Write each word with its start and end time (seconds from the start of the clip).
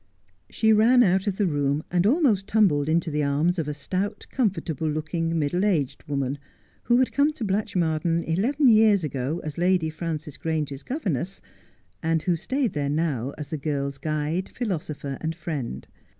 She 0.49 0.73
ran 0.73 1.03
out 1.03 1.27
of 1.27 1.37
the 1.37 1.45
room, 1.45 1.83
and 1.91 2.07
almost 2.07 2.47
tumbled 2.47 2.89
into 2.89 3.11
the 3.11 3.21
arms 3.21 3.59
of 3.59 3.67
a 3.67 3.73
stout, 3.75 4.25
comfortable 4.31 4.89
looking, 4.89 5.37
middle 5.37 5.63
aged 5.63 6.05
woman, 6.07 6.39
who 6.85 6.97
had 6.97 7.11
come 7.11 7.31
to 7.33 7.43
Blatchmardean 7.43 8.23
eleven 8.23 8.67
years 8.67 9.03
ago 9.03 9.41
as 9.43 9.59
Lady 9.59 9.91
Frances 9.91 10.37
Grange's 10.37 10.81
governess, 10.81 11.39
and 12.01 12.23
who 12.23 12.35
stayed 12.35 12.73
there 12.73 12.89
now 12.89 13.35
as 13.37 13.49
the 13.49 13.59
girl's 13.59 13.99
guide, 13.99 14.49
philosopher, 14.55 15.19
and 15.21 15.35
friend. 15.35 15.87